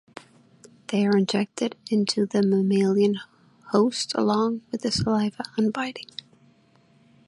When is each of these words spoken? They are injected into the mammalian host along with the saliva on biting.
They 0.87 1.05
are 1.05 1.15
injected 1.15 1.75
into 1.91 2.25
the 2.25 2.41
mammalian 2.41 3.19
host 3.69 4.13
along 4.15 4.63
with 4.71 4.81
the 4.81 4.91
saliva 4.91 5.43
on 5.59 5.69
biting. 5.69 6.09